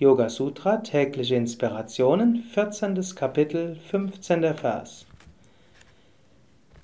Yoga 0.00 0.28
Sutra, 0.28 0.76
tägliche 0.76 1.34
Inspirationen, 1.34 2.44
14. 2.54 3.00
Kapitel, 3.16 3.74
15. 3.90 4.54
Vers. 4.54 5.06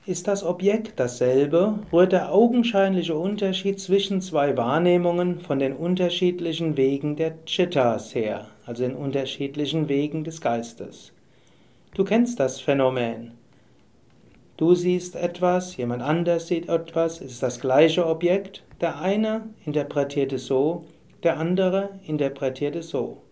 Ist 0.04 0.26
das 0.26 0.42
Objekt 0.42 0.98
dasselbe, 0.98 1.78
rührt 1.92 2.10
der 2.10 2.32
augenscheinliche 2.32 3.14
Unterschied 3.14 3.78
zwischen 3.78 4.20
zwei 4.20 4.56
Wahrnehmungen 4.56 5.38
von 5.38 5.60
den 5.60 5.74
unterschiedlichen 5.74 6.76
Wegen 6.76 7.14
der 7.14 7.44
Chittas 7.44 8.16
her, 8.16 8.48
also 8.66 8.82
den 8.82 8.96
unterschiedlichen 8.96 9.88
Wegen 9.88 10.24
des 10.24 10.40
Geistes. 10.40 11.12
Du 11.94 12.02
kennst 12.02 12.40
das 12.40 12.60
Phänomen. 12.60 13.30
Du 14.56 14.74
siehst 14.74 15.14
etwas, 15.14 15.76
jemand 15.76 16.02
anders 16.02 16.48
sieht 16.48 16.68
etwas, 16.68 17.20
ist 17.20 17.44
das 17.44 17.60
gleiche 17.60 18.08
Objekt, 18.08 18.64
der 18.80 18.98
eine 19.00 19.42
interpretiert 19.64 20.32
es 20.32 20.46
so, 20.46 20.84
der 21.24 21.38
andere 21.38 21.98
interpretiert 22.06 22.76
es 22.76 22.90
so. 22.90 23.22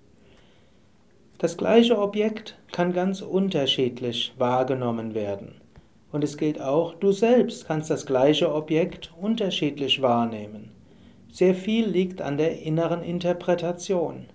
Das 1.38 1.56
gleiche 1.56 1.98
Objekt 1.98 2.56
kann 2.72 2.92
ganz 2.92 3.20
unterschiedlich 3.20 4.32
wahrgenommen 4.38 5.14
werden. 5.14 5.60
Und 6.12 6.22
es 6.22 6.36
gilt 6.36 6.60
auch, 6.60 6.94
du 6.94 7.10
selbst 7.10 7.66
kannst 7.66 7.90
das 7.90 8.06
gleiche 8.06 8.54
Objekt 8.54 9.12
unterschiedlich 9.20 10.02
wahrnehmen. 10.02 10.70
Sehr 11.30 11.54
viel 11.54 11.86
liegt 11.86 12.20
an 12.20 12.36
der 12.36 12.60
inneren 12.62 13.02
Interpretation. 13.02 14.26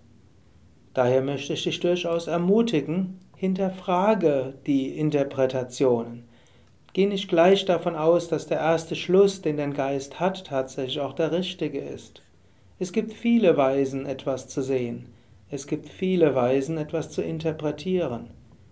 Daher 0.94 1.22
möchte 1.22 1.54
ich 1.54 1.64
dich 1.64 1.80
durchaus 1.80 2.26
ermutigen, 2.28 3.20
hinterfrage 3.36 4.56
die 4.66 4.98
Interpretationen. 4.98 6.28
Geh 6.94 7.06
nicht 7.06 7.30
gleich 7.30 7.66
davon 7.66 7.96
aus, 7.96 8.28
dass 8.28 8.48
der 8.48 8.58
erste 8.58 8.96
Schluss, 8.96 9.42
den 9.44 9.58
dein 9.58 9.74
Geist 9.76 10.20
hat, 10.20 10.48
tatsächlich 10.48 11.00
auch 11.00 11.14
der 11.14 11.32
richtige 11.32 11.80
ist. 11.80 12.24
Es 12.80 12.92
gibt 12.92 13.14
viele 13.14 13.58
Weisen, 13.58 14.06
etwas 14.06 14.48
zu 14.48 14.62
sehen. 14.62 15.08
Es 15.50 15.66
gibt 15.66 15.90
viele 15.90 16.36
Weisen, 16.36 16.78
etwas 16.78 17.10
zu 17.10 17.24
interpretieren. 17.24 18.28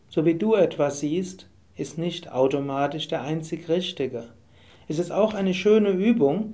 So 0.09 0.25
wie 0.25 0.35
du 0.35 0.53
etwas 0.53 0.99
siehst, 0.99 1.49
ist 1.75 1.97
nicht 1.97 2.31
automatisch 2.31 3.07
der 3.07 3.23
einzig 3.23 3.67
Richtige. 3.67 4.25
Es 4.87 4.99
ist 4.99 5.09
auch 5.09 5.33
eine 5.33 5.55
schöne 5.55 5.89
Übung, 5.89 6.53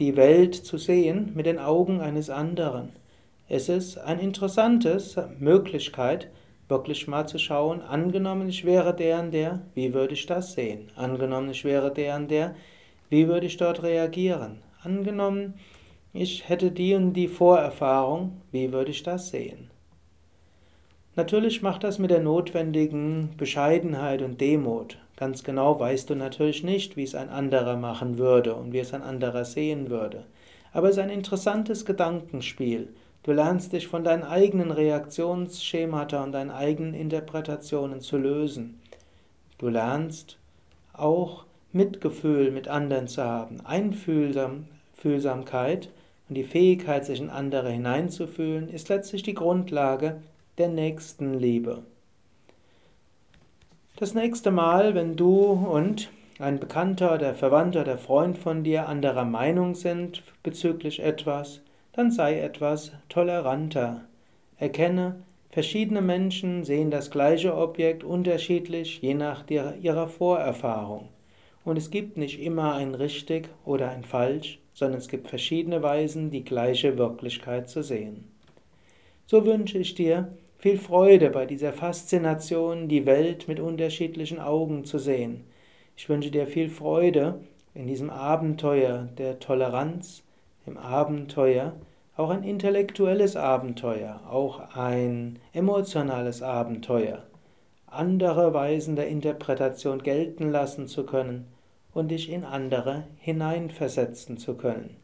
die 0.00 0.16
Welt 0.16 0.56
zu 0.56 0.76
sehen 0.76 1.30
mit 1.36 1.46
den 1.46 1.60
Augen 1.60 2.00
eines 2.00 2.30
anderen. 2.30 2.88
Es 3.48 3.68
ist 3.68 3.98
eine 3.98 4.22
interessante 4.22 4.98
Möglichkeit, 5.38 6.28
wirklich 6.66 7.06
mal 7.06 7.28
zu 7.28 7.38
schauen, 7.38 7.80
angenommen 7.80 8.48
ich 8.48 8.64
wäre 8.64 8.92
der 8.92 9.20
und 9.20 9.30
der, 9.30 9.62
wie 9.74 9.94
würde 9.94 10.14
ich 10.14 10.26
das 10.26 10.54
sehen? 10.54 10.90
Angenommen 10.96 11.50
ich 11.50 11.64
wäre 11.64 11.94
der 11.94 12.16
und 12.16 12.28
der, 12.28 12.56
wie 13.08 13.28
würde 13.28 13.46
ich 13.46 13.56
dort 13.56 13.84
reagieren? 13.84 14.58
Angenommen 14.82 15.54
ich 16.12 16.48
hätte 16.48 16.70
die 16.70 16.94
und 16.94 17.12
die 17.12 17.28
Vorerfahrung, 17.28 18.40
wie 18.50 18.72
würde 18.72 18.90
ich 18.90 19.02
das 19.02 19.28
sehen? 19.28 19.70
Natürlich 21.16 21.62
macht 21.62 21.84
das 21.84 21.98
mit 21.98 22.10
der 22.10 22.20
notwendigen 22.20 23.30
Bescheidenheit 23.36 24.22
und 24.22 24.40
Demut. 24.40 24.98
Ganz 25.16 25.42
genau 25.42 25.80
weißt 25.80 26.08
du 26.08 26.14
natürlich 26.14 26.62
nicht, 26.62 26.96
wie 26.96 27.02
es 27.02 27.16
ein 27.16 27.28
anderer 27.28 27.76
machen 27.76 28.18
würde 28.18 28.54
und 28.54 28.72
wie 28.72 28.78
es 28.78 28.94
ein 28.94 29.02
anderer 29.02 29.44
sehen 29.44 29.90
würde. 29.90 30.24
Aber 30.72 30.88
es 30.88 30.96
ist 30.96 31.02
ein 31.02 31.10
interessantes 31.10 31.84
Gedankenspiel. 31.84 32.94
Du 33.24 33.32
lernst 33.32 33.72
dich 33.72 33.88
von 33.88 34.04
deinen 34.04 34.22
eigenen 34.22 34.70
Reaktionsschemata 34.70 36.22
und 36.22 36.32
deinen 36.32 36.50
eigenen 36.50 36.94
Interpretationen 36.94 38.00
zu 38.00 38.16
lösen. 38.16 38.80
Du 39.58 39.68
lernst 39.68 40.38
auch 40.92 41.44
Mitgefühl 41.72 42.52
mit 42.52 42.68
anderen 42.68 43.08
zu 43.08 43.24
haben, 43.24 43.60
Einfühlsamkeit 44.98 45.90
und 46.28 46.34
die 46.34 46.44
Fähigkeit, 46.44 47.04
sich 47.04 47.20
in 47.20 47.30
andere 47.30 47.70
hineinzufühlen, 47.70 48.68
ist 48.68 48.88
letztlich 48.88 49.22
die 49.22 49.34
Grundlage 49.34 50.20
der 50.58 50.68
Nächstenliebe. 50.68 51.82
Das 53.96 54.14
nächste 54.14 54.50
Mal, 54.50 54.94
wenn 54.94 55.16
du 55.16 55.52
und 55.52 56.10
ein 56.38 56.60
Bekannter 56.60 57.14
oder 57.14 57.34
Verwandter 57.34 57.80
oder 57.82 57.98
Freund 57.98 58.38
von 58.38 58.62
dir 58.62 58.88
anderer 58.88 59.24
Meinung 59.24 59.74
sind 59.74 60.22
bezüglich 60.42 61.00
etwas, 61.00 61.60
dann 61.92 62.10
sei 62.10 62.40
etwas 62.40 62.92
toleranter. 63.08 64.02
Erkenne, 64.56 65.16
verschiedene 65.50 66.00
Menschen 66.00 66.64
sehen 66.64 66.90
das 66.90 67.10
gleiche 67.10 67.56
Objekt 67.56 68.04
unterschiedlich, 68.04 69.00
je 69.00 69.14
nach 69.14 69.44
ihrer 69.48 70.06
Vorerfahrung. 70.06 71.08
Und 71.64 71.76
es 71.76 71.90
gibt 71.90 72.16
nicht 72.16 72.40
immer 72.40 72.74
ein 72.74 72.94
richtig 72.94 73.48
oder 73.64 73.90
ein 73.90 74.04
falsch, 74.04 74.58
sondern 74.72 74.98
es 74.98 75.08
gibt 75.08 75.28
verschiedene 75.28 75.82
Weisen, 75.82 76.30
die 76.30 76.44
gleiche 76.44 76.96
Wirklichkeit 76.96 77.68
zu 77.68 77.82
sehen. 77.82 78.24
So 79.26 79.44
wünsche 79.44 79.78
ich 79.78 79.94
dir 79.94 80.32
viel 80.56 80.78
Freude 80.78 81.30
bei 81.30 81.46
dieser 81.46 81.72
Faszination, 81.72 82.88
die 82.88 83.06
Welt 83.06 83.46
mit 83.48 83.60
unterschiedlichen 83.60 84.40
Augen 84.40 84.84
zu 84.84 84.98
sehen. 84.98 85.44
Ich 85.96 86.08
wünsche 86.08 86.30
dir 86.30 86.46
viel 86.46 86.70
Freude 86.70 87.40
in 87.74 87.86
diesem 87.86 88.10
Abenteuer 88.10 89.08
der 89.18 89.38
Toleranz, 89.38 90.22
im 90.66 90.76
Abenteuer, 90.76 91.74
auch 92.16 92.30
ein 92.30 92.42
intellektuelles 92.42 93.36
Abenteuer, 93.36 94.20
auch 94.28 94.74
ein 94.74 95.38
emotionales 95.52 96.42
Abenteuer, 96.42 97.22
andere 97.98 98.54
Weisen 98.54 98.96
der 98.96 99.08
Interpretation 99.08 100.02
gelten 100.02 100.50
lassen 100.50 100.86
zu 100.86 101.04
können 101.04 101.48
und 101.92 102.08
dich 102.08 102.30
in 102.30 102.44
andere 102.44 103.04
hineinversetzen 103.18 104.38
zu 104.38 104.54
können. 104.54 104.96